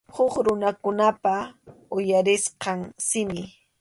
[0.15, 1.33] Huk runakunapa
[1.97, 3.41] uyarisqan simi.